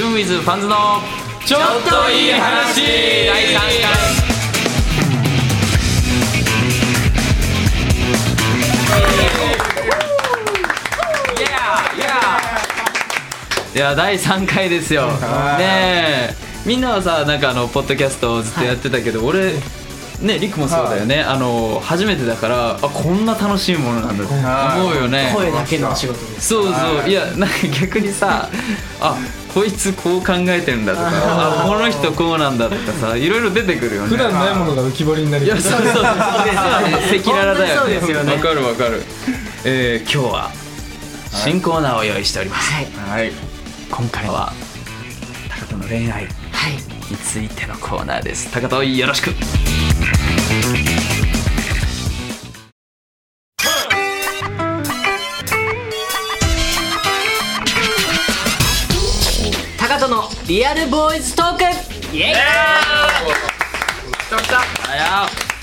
[0.00, 0.74] シュンウィズファンズの
[1.44, 2.80] ちょっといい話
[3.26, 3.92] 第3回。
[13.74, 15.08] いや第3回ですよ。
[15.08, 15.14] ね
[15.60, 16.34] え。
[16.64, 19.52] みんなはさなんかあのポッドキャストをずっとやってたけど、俺
[20.20, 25.32] ねリクもそうだよね、あの初めてだからあこんな楽しいものなんだって思うよね。
[25.34, 26.48] 声だけのお仕事です。
[26.48, 27.08] そうそう。
[27.08, 27.12] い。
[27.12, 28.48] やなんか逆にさ
[29.00, 29.16] あ
[29.54, 34.08] こいつこう考えてるんだとかあこの人こうなんだとかさいろいろ出てくるよね。
[34.08, 35.68] 普段ないものが浮き彫りになりいます。
[35.68, 35.94] やそうそう。
[35.94, 36.14] そ う赤
[37.30, 38.32] 裸々だよそうですよね。
[38.34, 39.02] わかるわかる。
[39.64, 40.50] えー、今日は
[41.30, 42.86] 新コーナーを用意しております、はい。
[43.08, 43.32] はい、
[43.90, 44.52] 今回は
[45.48, 46.74] 高田の恋愛はい。
[47.10, 48.50] についてのコーナーです。
[48.52, 49.30] 高田よろしく
[60.50, 61.62] リアルボーイズトーク。
[62.12, 62.34] イエイ！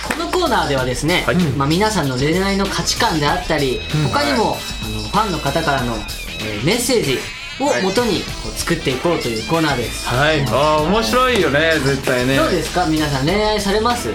[0.08, 1.36] このコーナーではですね、はい。
[1.58, 3.82] まあ、皆さんの恋愛の価値観であったり、
[4.14, 5.98] 他にも、あのファンの方からの、
[6.40, 7.18] えーメッセージ
[7.60, 10.40] を元にこう作っていこうというコーナーです、はい。
[10.44, 12.38] あー面白いよね絶対ね。
[12.38, 12.86] どうですか？
[12.86, 14.10] 皆さん恋愛されます？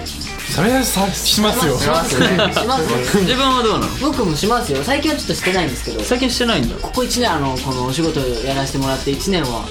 [0.54, 1.76] それはさしますよ。
[1.76, 2.28] しますよね。
[2.54, 3.92] します 自分はどうなの？
[4.00, 4.82] 僕もしますよ。
[4.82, 6.76] 最近はちょっとしてないんですけど最近してないんだ。
[6.80, 9.68] ここ1年あのこのお仕事をやらせてもらって1年はこ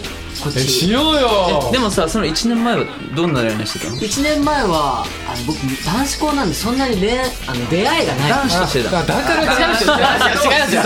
[0.49, 1.69] っえちしようよ。
[1.71, 8.29] でもさその1年前はどんな恋愛してたの？1年前はあの僕男子校なんでそんなに恋愛あの出会いがない。
[8.31, 10.81] 男子としてたあだから違うんですよ違うんですよ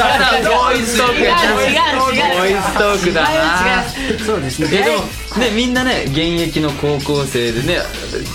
[0.51, 1.97] ボーイズトーク違う違う違う。
[1.97, 3.81] ボーイズトークだな。
[3.81, 4.19] 違う違う。
[4.25, 4.67] そうですね。
[4.71, 5.01] えでも
[5.39, 7.79] ねみんなね現役の高校生でね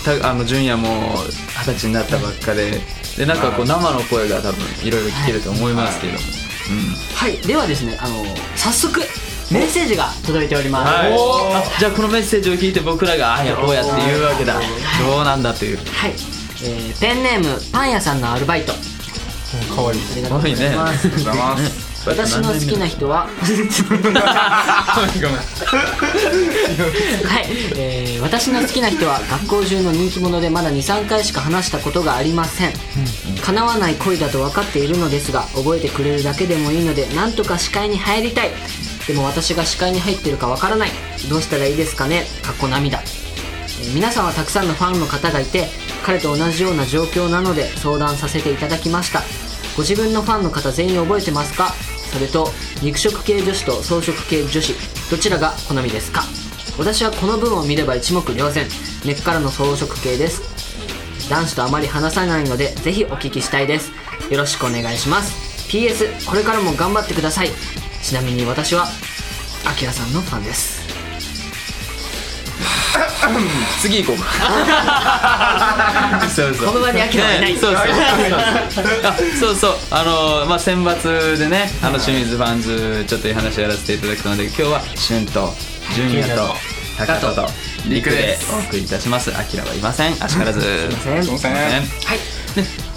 [0.05, 1.15] たあの純也も
[1.59, 2.79] 二十歳になったばっかで
[3.17, 6.19] でなんかこう生の声が多分いろいろ聞けると思いますけども、
[7.15, 7.37] はい。
[7.37, 8.23] ではですねあの
[8.55, 9.01] 早速
[9.51, 11.79] メッセージが届いております、はい。
[11.79, 14.53] じゃあこのメッセージを聞いて僕らがああやこうやって言うわけだ。
[14.55, 15.77] どうなんだという。
[15.77, 18.71] はい、えーペンネームパン屋さんのアルバイト。
[18.71, 19.99] あかわいい。
[20.15, 23.39] りがとうございます、私の好きな人は は
[27.39, 27.45] い、
[27.75, 32.73] えー私の好きな人は学校中の人気者でまだ23回しか話したことがありません。
[33.43, 38.51] 叶わない恋だと分かっているのですが覚えてくれるだけでもいいのでなんとか視界に入りたい
[39.07, 40.91] でも私が視界に入ってるか分からない。
[41.29, 42.25] どうしたらいいですかね？
[42.43, 42.99] かっこ涙。
[42.99, 45.67] えー皆さんはたくさんのファンの方がいて
[46.05, 49.21] 彼と同じような状況なので相談させていただきました。
[49.75, 51.73] ご自分のファンの方全員覚えてますか？
[52.13, 52.49] それと
[52.83, 54.75] 肉食系女子と草食系女子
[55.09, 56.23] どちらが好みですか？
[56.77, 58.67] 私はこの文を見れば一目瞭然。
[59.03, 60.41] 根っからの草食系です。
[61.29, 63.91] 男子とあまり話さないのでぜひお聞きしたいです。
[64.29, 65.69] よろしくお願いします。
[65.69, 67.49] PS これからも頑張ってください。
[68.01, 68.87] ちなみに私は
[69.65, 70.81] アキラさんのファンです。
[73.79, 74.25] 次行こうか。
[76.29, 76.67] そうそう。
[76.67, 77.53] この場にアキラはいない。
[77.53, 77.85] ねそうそう。
[79.03, 85.55] あそうそうあのまあ選抜でねあの清水ファンズちょっといい話やらせていただくので今日は俊と
[85.95, 86.55] 純也と
[86.97, 87.49] 高人と。
[87.87, 89.31] 陸でお送りいたします。
[89.35, 90.15] あきらはいません。
[90.19, 90.61] あしからず。
[90.61, 91.31] すいすいません。
[91.31, 91.51] ません。
[91.51, 92.90] はい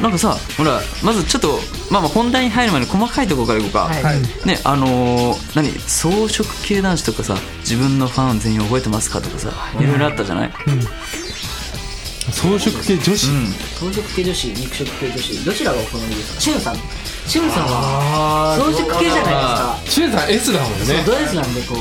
[0.00, 1.58] なんかさほらまずちょっと
[1.90, 4.46] まあまあ本題に入る前に細かいところからいこうか、はい。
[4.46, 9.86] ねあのー何草食系男子とかさ自分のファン全員覚えてますかとかさい。
[9.86, 10.52] ろいろあったじゃない、
[12.30, 13.30] 草食系女子？
[13.30, 13.52] うん。
[13.76, 15.44] 草食系女子肉食系女子。
[15.44, 16.40] どちらがお好みですか？
[16.40, 16.76] しゅんさん。
[16.76, 19.78] しゅんさんは草食系じゃないですか。
[19.86, 21.04] しゅんさん S だもんね。
[21.06, 21.78] ド S なんでこう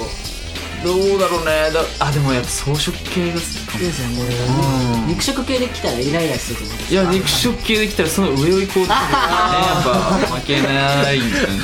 [0.86, 1.72] どうだろうね。
[1.74, 3.80] だあでもやっぱ草食系が好きかも。
[3.80, 6.92] ですよね肉食系で来たらイライラすると思う。
[6.92, 8.96] いや肉食系できたらその上を行こうってね。
[8.96, 9.94] やっぱ
[10.36, 11.20] 負けない。
[11.20, 11.60] んだよね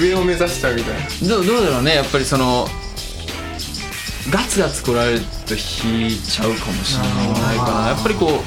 [0.00, 1.28] 上を目指しちゃうみたいな。
[1.28, 1.94] どうどうだろうね。
[1.96, 2.66] やっぱりその
[4.30, 8.42] ガツガツ来られると引いちゃうかもしれないかなやっぱりこう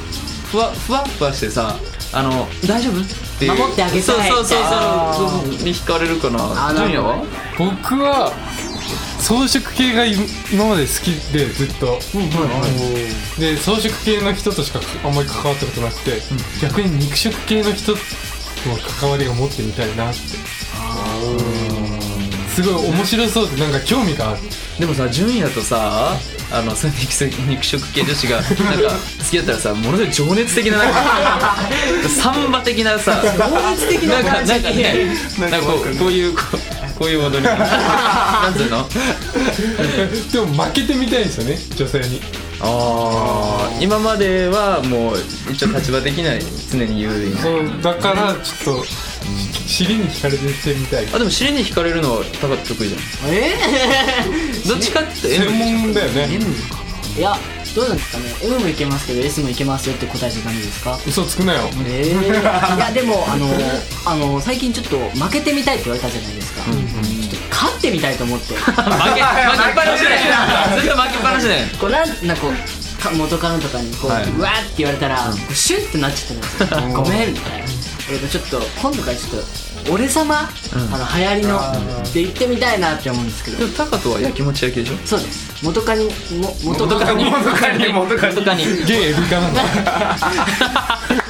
[0.48, 1.78] ふわふわふわしてさ
[2.12, 3.06] あの大丈夫っ
[3.38, 3.52] ていう。
[3.58, 4.02] 守ってあげたい。
[4.02, 5.48] そうそうそうあそう。
[5.50, 6.40] に惹かれるかな。
[6.68, 7.24] あジュニアは？
[7.58, 8.34] 僕は
[9.20, 10.14] 草食系がい
[10.52, 12.00] 今まで好きでずっと。
[13.40, 16.22] で草食系の人としかあんまり関わったことなくて、
[16.62, 18.00] 逆に肉食系の人と
[18.68, 20.20] の関わりが持ってみたいなって。
[22.50, 24.40] すごい面白そうでなんか興味がある。
[24.80, 26.18] でもさ純也とさ
[26.52, 28.56] あのそういう肉食肉食系女子がなんか
[29.24, 31.56] 付き合ったらさものすごい情熱的ななんか
[32.10, 38.86] サンバ的なさ情熱的ななんかなんかねなんかこうこういうこうこういう踊りなんつうの？
[40.32, 42.20] でも負けてみたいんですよね女性に。
[42.62, 45.16] ああ今まではもう
[45.50, 46.34] 一応立場的には
[46.70, 47.38] 常に優位な。
[47.42, 48.86] そうだからちょっと
[49.66, 50.44] 尻に惹かれて
[50.78, 51.08] みたい。
[51.14, 52.98] あでも尻に惹かれるのは高田得意じゃ
[53.30, 53.56] え
[54.66, 55.28] んどっちかって？
[55.30, 56.28] いうと M 専門だよね。
[56.34, 56.52] M か
[57.18, 57.38] いや
[57.76, 60.98] どうなんですかね？M もいけますけど S もいけますよって答えちゃダメですか？
[61.08, 61.70] 嘘つくなよ。
[61.86, 62.30] えー、
[62.78, 63.48] いやでもあの
[64.06, 68.56] あの最近ちょっと負けてみたいって言われたじゃないですか、ちょっと勝ってみたいと思って。
[68.56, 68.84] 負け負けっ
[69.76, 70.82] ぱなしだよ。
[70.82, 71.68] ずっと負けっぱなしだよ。
[71.80, 74.24] こうなんなんかこうか元カノとかにこう、はい。
[74.26, 76.68] うわーって言われたら、こうシュッてなっちゃってるんですよ。
[77.04, 77.66] ごめんみたいな。
[78.12, 79.38] えーとちょっと今度からちょっと
[79.92, 81.58] 俺様、あの流行りの。
[81.60, 83.58] って言ってみたいなって思うんですけど。
[83.60, 84.98] でも高とはやきもち焼きでしょ？
[85.06, 85.64] そうです。
[85.64, 86.06] 元カニ。
[86.06, 87.26] も元カニ。
[87.26, 87.94] 元カニ。
[87.94, 88.36] 元カニ。
[88.36, 88.66] 元カニ。
[88.86, 89.62] ゲイエビカなんだ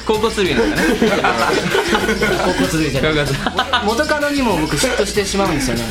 [0.06, 0.82] 高 骨類なんだね。
[2.44, 3.14] 高骨類じゃない。
[3.14, 3.24] 高
[3.82, 3.84] 骨。
[3.86, 5.84] 元カノにも僕嫉妬してしまうんですよね。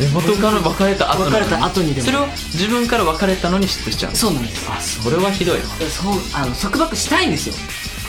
[0.00, 2.06] え元カノ別れた後別れた後にでも。
[2.06, 4.16] それを自分から別れたのに嫉妬しちゃうの？
[4.16, 4.66] そうなんです。
[4.68, 5.64] あそれはひどいな。
[5.90, 7.54] そうあの束縛したいんですよ。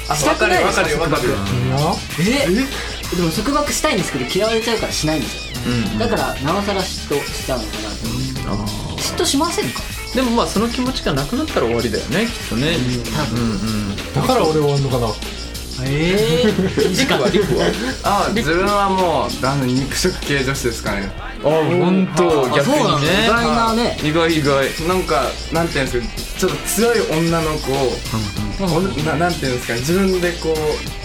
[0.07, 1.35] あしたくないですかわかるよわかるよ。
[2.19, 2.98] え？
[3.15, 8.21] でも束縛したいんですけど嫌われちゃうからしないんですよ、だからなおさら嫉妬しちゃうのかなと思っ
[8.97, 9.81] て嫉妬しませんか？
[10.15, 12.77] でもまあその気持ちがなくなったら終わりだよねきっとね。
[13.15, 13.55] 多分うんう
[13.93, 15.07] んだから俺終わんのかな？
[15.81, 16.47] ええ
[16.89, 17.29] リクは？
[17.31, 17.71] リクは
[18.03, 21.09] あ自分はもうあの肉食系女子ですかね。
[21.17, 22.49] あ本当。
[22.49, 23.29] 逆にね。
[23.29, 23.97] だ意外なね。
[24.03, 24.67] 意外意外。
[24.89, 25.23] なんか
[25.53, 27.91] なんていうんですかちょっと強い女の子を、
[28.61, 30.55] おななんていうんですかね自分でこう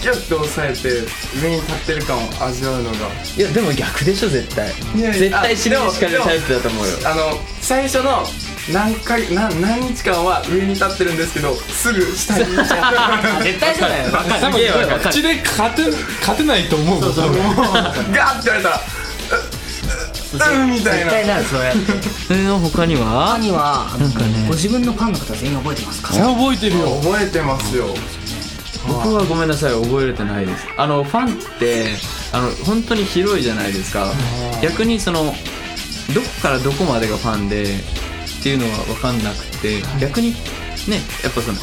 [0.00, 1.02] ギュッと押さえて
[1.42, 2.96] 上に立ってる感を味わうのが。
[3.36, 4.70] いやでも逆でしょ絶対。
[4.94, 6.92] いやいや絶対尻にあ敷かれるタイプだと思うよ。
[7.04, 8.22] あの最初の
[8.72, 13.42] 何回何何日間は上に立ってるんですけどすぐ下に行っちゃう。
[13.42, 14.12] 絶対そうだよ。
[14.12, 14.40] わかる。
[14.40, 15.82] 多分口で勝て
[16.20, 17.12] 勝てないと思うもん。
[17.12, 18.80] 多分ガーって言われたら
[20.38, 21.10] ううんみたいな。
[21.10, 23.32] 絶対なるそうやってそれの他には？
[23.34, 24.46] 他にはなんかね。
[24.48, 26.08] ご自分のファンの方全員覚えてますか？
[26.12, 27.00] 覚えてるよ。
[27.00, 27.86] 覚えてますよ。
[28.86, 30.66] 僕はごめんなさい覚えれてないです。
[30.76, 31.86] あのファンって
[32.32, 34.12] あの本当に広いじゃないですか。
[34.62, 35.24] 逆にその
[36.14, 37.66] どこからどこまでがファンでっ
[38.42, 40.32] ていうのは分かんなくて逆に
[40.86, 41.58] ねやっぱその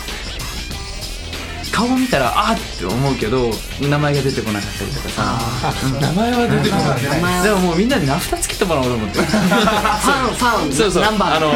[1.72, 5.24] 顔見たらあーって思うけど名前が出てこなかったりとかさ。
[5.40, 7.04] あ名前は出てこない。
[7.04, 9.20] 名前はでももうみんなに名札つけてもらおうと思って。
[9.20, 9.28] ファ
[10.32, 11.04] ンファンそうそう。
[11.04, 11.38] ナンバー。
[11.38, 11.54] あの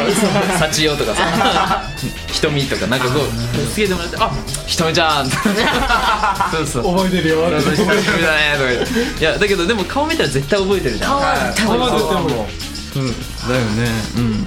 [0.59, 1.91] 幸代とかさ。
[2.31, 3.27] 瞳とかなんかこう
[3.71, 4.31] つけてもらってあ
[4.67, 5.29] 瞳ちゃん。
[6.51, 6.95] そうそう。
[6.95, 8.85] 覚えてるよ久しぶりだねとか言っ
[9.15, 9.19] て。
[9.19, 11.09] いやだけどでも顔見たら絶対覚えてるじゃん。
[11.11, 13.15] 顔は多分覚えてるもん。
[13.49, 13.89] だよね。
[14.17, 14.45] うん。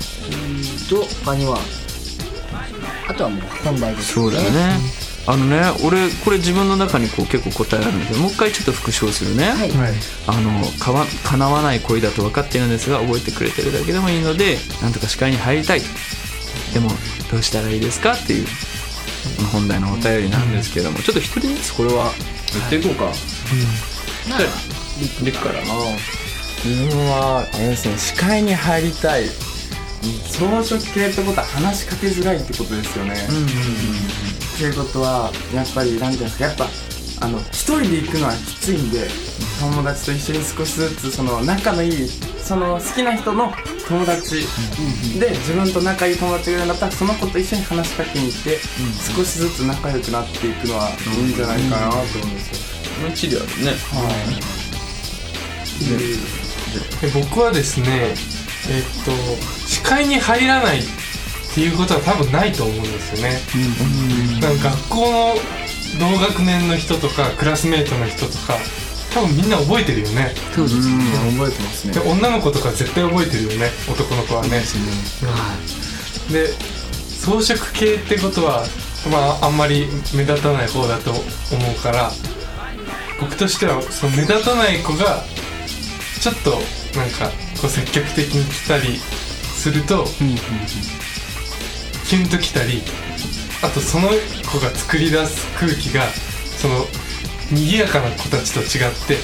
[0.88, 1.59] と他には？
[3.09, 4.79] あとはもう本題ですそうだよね
[5.30, 9.70] あのね俺これ自分の中にこう結構答えあるんだけどもう一回ちょっと復唱するね、はい。
[10.26, 15.80] あのかわ叶わない恋だと分かっているんですが覚えてくれてるだけでもいいのでなんとか視界に入りたい。
[15.80, 15.86] と
[16.72, 16.88] でも
[17.30, 18.46] どうしたらいいですかっていう
[19.52, 22.10] 本題のお便りなんですけどもちょっと一人ずつこれは
[22.54, 23.04] 言っていこうか、
[24.30, 24.44] なら
[25.22, 25.60] リクから。
[26.64, 29.26] 自分はあれですね視界に入りたい。
[30.30, 33.14] 装飾系ってことは話しかけづらいってことですよね、
[34.58, 36.66] っていうことはやっぱりなんていうんですかやっぱ
[37.20, 39.06] あの一人で行くのはきついんで
[39.60, 42.08] 友達と一緒に少しずつその仲のいい
[42.43, 43.52] その好きな人の
[43.87, 44.43] 友達
[45.20, 48.58] で自分と仲いい友達がいるんだったらその子と一緒に話しかけに行って
[49.16, 53.70] 少しずつ仲良くなっていくのはいいんじゃないかなと思うんですよ、の地理あるね。
[53.94, 54.58] はい。
[57.00, 57.87] で僕はですね
[58.69, 59.12] えっと
[59.69, 60.80] 視界に入らない
[61.59, 63.35] っていうことは多分ないと思うんですよね、
[64.41, 65.35] なんか学校の
[65.99, 68.55] 同学年の人とかクラスメートの人とか
[69.12, 70.31] 多分みんな覚えてるよね。
[70.55, 71.00] そうですうん
[71.35, 71.95] 覚えてますね。
[71.95, 74.62] で女の子とか絶対覚えてるよね男の子はね。
[76.31, 76.47] で
[77.19, 78.62] 装飾系ってことは
[79.11, 82.12] まああんまり目立たない方だと思うから
[83.21, 85.25] 僕としてはその目立たない子が
[86.21, 86.50] ちょっと
[86.97, 87.27] なんか
[87.61, 88.99] こう積極的に来たり
[89.59, 90.05] すると
[92.09, 92.83] キュンときたり
[93.62, 94.09] あとその
[94.50, 96.05] 子が作り出す空気が
[96.57, 96.87] その
[97.53, 99.19] 賑やかな子たちと違って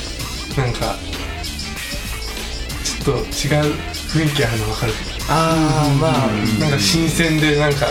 [0.60, 0.96] なんか
[2.84, 3.74] ちょっと違う
[4.14, 4.92] 雰囲気あるの分かる。
[5.28, 6.28] ああまあ。
[6.60, 7.86] なんか新鮮でなんか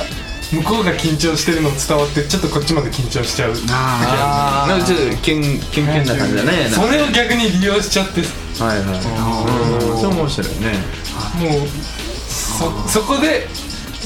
[0.51, 3.53] 向こうが緊張してるの伝わってちょっとこっちまで緊張しちゃう。
[3.69, 6.69] ああなんかちょっとキュンキュンキュンな感じだね。
[6.69, 8.21] それを逆に利用しちゃって。
[8.63, 8.97] はいはい。
[9.89, 9.97] うん。
[9.99, 10.73] それ面白いね。
[11.39, 11.67] もう
[12.29, 13.47] そそこで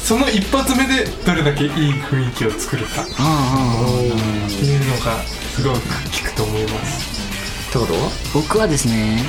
[0.08, 3.16] その一発目でどれだけいい雰囲気を作るかってい
[4.78, 5.22] うのが
[5.54, 5.84] すごく効
[6.24, 7.70] くと思います。
[7.70, 9.20] ってことは僕はですね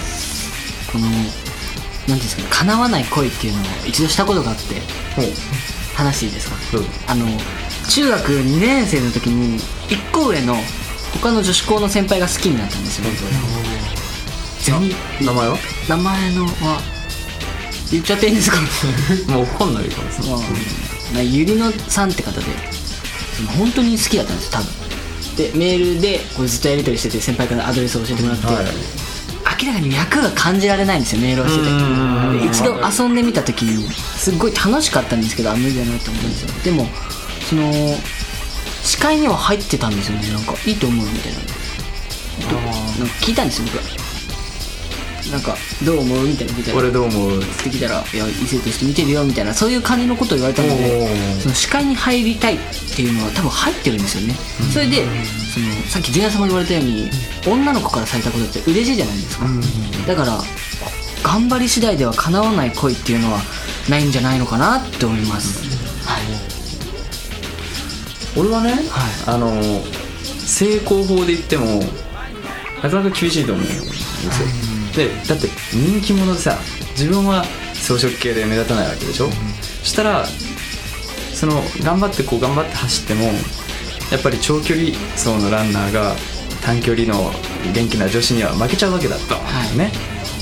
[0.93, 4.81] この何ていうんですかね叶わない恋っていうのを一度したことがあって
[5.97, 6.57] 話いいですか？
[6.71, 7.27] どうぞあの
[7.91, 9.59] 中学2年生の時に
[9.89, 10.55] 1個上の
[11.21, 13.11] 他の女子校の先輩が好きになったんですよ。
[13.11, 13.17] 僕
[14.63, 15.59] 全名前は？
[15.89, 16.81] 名前のは
[17.91, 18.57] 言っちゃっていいんですか？
[19.33, 20.41] もう分かんないかもしれない。
[21.15, 22.47] まあゆりのさんって方で
[23.57, 24.67] 本当に好きだったんですよ多分。
[25.37, 28.65] でメールでこれずっとやり取りしてて先輩からアドレスを教えてもらって、はい。
[29.61, 31.67] 明らかに脈が感じられないんですよメールをしてて。
[32.41, 36.49] で一度遊んでみた時にすっごい楽しかったんですけどあ無理だなって思ったんですよ。
[36.65, 36.89] でも
[37.49, 37.99] その
[38.85, 40.29] 視界には入ってたんですよね。
[40.31, 41.39] なんかいいと思うみたいな。
[42.99, 43.65] なんか聞いたんですよ
[45.31, 46.27] なんかどう思う？
[46.27, 47.39] みたいな聞いたら俺どう思う？
[47.39, 49.53] ってきたら「いや異性として見てるよ」みたいな。
[49.53, 52.59] そういう感じのことを言われたのでその視界に入りたいっ
[52.97, 54.35] ていうのは多分入ってるんですよね。
[54.73, 55.05] それで
[55.53, 57.11] そのさっきジュニアさんも言われたように
[57.47, 59.47] 女の子からされたことって嬉しいじゃないですか。
[60.07, 60.41] だから
[61.23, 63.41] 頑張り次第では叶わない恋っていうのは
[63.89, 65.61] ないんじゃないのかなって思います。
[66.07, 66.23] はい。
[68.37, 68.75] 俺はね、
[69.27, 69.61] あの
[70.39, 71.83] 成功法で言っても
[72.83, 73.85] なかなか厳しいと思うんですよ、
[74.99, 76.59] でだって人気者でさ
[76.91, 80.27] 自分は装飾系で目立たないわけでしょ、そしたら
[81.33, 83.23] その頑張ってこう頑張って走っても
[84.11, 86.17] やっぱり長距離走のランナーが
[86.65, 87.31] 短距離の
[87.73, 89.93] 元気な女子には負けちゃうわけだったんですね、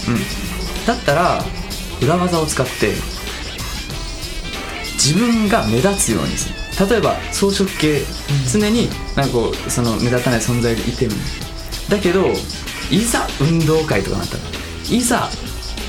[0.08, 1.44] うん、だったら
[2.00, 2.94] 裏技を使って
[4.94, 6.56] 自分が目立つようにする。
[6.88, 8.00] 例えば装飾系、
[8.52, 11.14] 常になんかこうその目立たない存在でいても。
[11.88, 12.24] だけど
[12.90, 14.42] いざ運動会とかなったら
[14.90, 15.28] いざ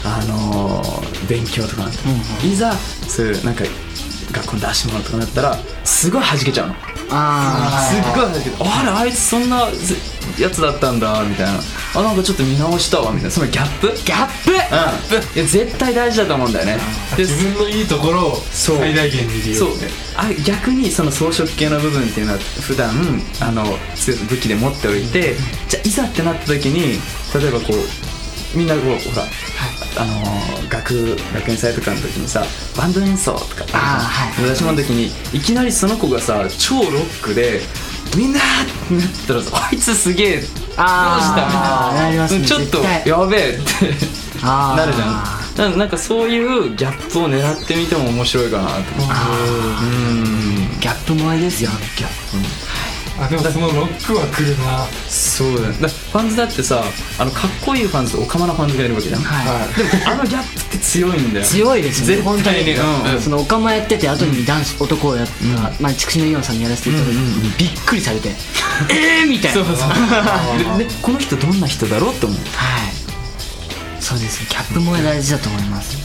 [0.03, 2.15] あのー勉強とかなったら、
[2.49, 3.65] いざそういうなんか
[4.31, 6.75] 学校の出し物とかなったらすごい弾けちゃうの。
[7.09, 9.65] あすっごい弾けてあれあいつそんな
[10.39, 11.59] やつだったんだみたいな。
[11.95, 13.31] あなんかちょっと見直したわみたいな。
[13.31, 13.87] そのギャップ？
[13.87, 14.51] ーギャップ？
[14.51, 16.77] うん、いや絶対大事だと思うんだよね。
[17.15, 18.77] で自分のいいところをそう。
[18.77, 19.75] 最大限に利用そう。
[19.75, 22.89] してあ逆にその装飾系の部分っていうのは普段
[23.41, 23.63] あの
[24.29, 25.35] 武器で持っておいて
[25.67, 26.99] じゃあいざってなった時に
[27.39, 29.27] 例えばこうみんなこうほら、
[30.01, 32.43] あのー学学園祭とかの時にさ
[32.77, 34.55] バンド演奏とかあーはい。
[34.55, 37.61] 私もの時にいきなりその子がさ超ロックで
[38.15, 38.43] みんなっ
[38.87, 42.77] てなったらさあいつすげえどうしたみたいなねちょっと
[43.09, 43.65] やべえって
[44.43, 45.37] なるじゃん。
[45.57, 46.37] ななんかそうい
[46.69, 48.93] うギャップを狙ってみても面白いかなと思って
[49.81, 49.85] う
[50.75, 50.79] ん。
[50.79, 52.37] ギャップ萌えですよギャップ
[53.19, 54.85] あでもそのロックは来るな。
[55.09, 56.83] そうだねだファンズだってさ
[57.19, 61.45] あのかっこいいファンズとオカマなファンズがいるわけじゃん、はでもあのギャップって強いんだよ。
[61.45, 62.23] 強いですよね。
[62.23, 63.21] 絶対にうんうん。
[63.21, 65.33] そのオカマやってて後に男子、男をやった、
[65.81, 68.29] まあ筑紫のイオンさんにやらせていただいて、うんうんうんびっくりされて
[68.89, 69.65] えーみたいな。
[69.65, 69.85] そうそ
[70.75, 72.37] う ででこの人どんな人だろうって思う。
[72.37, 72.93] はい。
[73.99, 74.47] そうですね。
[74.49, 75.97] ギャップ萌え大事だと思います。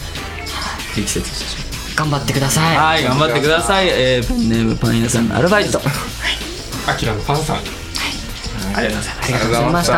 [0.97, 1.63] 力説してし
[1.95, 2.77] 頑張ってください。
[2.77, 5.81] はい頑張ってください、えー、ペンネームパン屋さんのアルバイト
[6.89, 9.03] アキラのファンさんありがとうござい。
[9.03, 9.93] ますありがとうございました。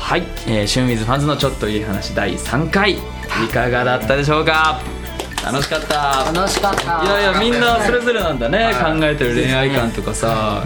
[0.00, 2.92] はい、えー、シュンウィズファンズのちょっといい話第3回。
[2.94, 2.96] い
[3.52, 4.80] かがだったでしょうか？
[5.44, 6.32] 楽しかった。
[6.32, 7.02] 楽しかった。
[7.04, 8.72] いやいやみんなそれぞれなんだね。
[8.82, 10.64] 考えてる恋愛観とかさ。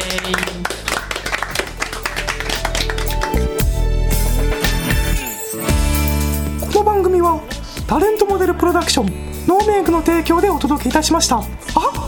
[6.74, 7.39] この番組は
[7.88, 11.38] タレントモデルプロダクションノーメイクの提供でお届けいたしました。
[11.38, 11.99] あ